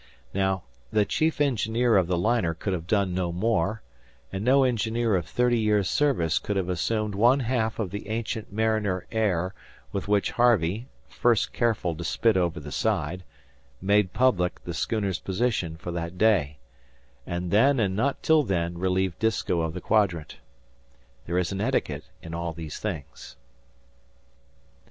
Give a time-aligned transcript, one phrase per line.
[0.33, 3.83] Now, the chief engineer of the liner could have done no more,
[4.33, 8.51] and no engineer of thirty years' service could have assumed one half of the ancient
[8.51, 9.53] mariner air
[9.91, 13.23] with which Harvey, first careful to spit over the side,
[13.79, 16.57] made public the schooner's position for that day,
[17.27, 20.37] and then and not till then relieved Disko of the quadrant.
[21.27, 23.35] There is an etiquette in all these things.